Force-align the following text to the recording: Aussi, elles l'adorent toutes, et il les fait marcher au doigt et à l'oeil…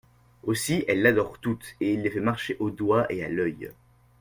Aussi, 0.41 0.83
elles 0.87 1.03
l'adorent 1.03 1.37
toutes, 1.37 1.75
et 1.79 1.93
il 1.93 2.01
les 2.01 2.09
fait 2.09 2.21
marcher 2.21 2.57
au 2.59 2.71
doigt 2.71 3.05
et 3.11 3.23
à 3.23 3.29
l'oeil… 3.29 3.69